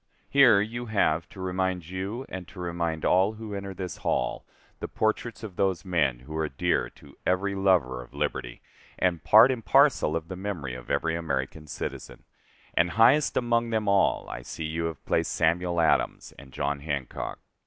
[0.31, 4.43] Here you have, to remind you, and to remind all who enter this hall,
[4.79, 8.63] the portraits of those men who are dear to every lover of liberty,
[8.97, 12.23] and part and parcel of the memory of every American citizen;
[12.73, 17.37] and highest among them all I see you have placed Samuel Adams and John Hancock.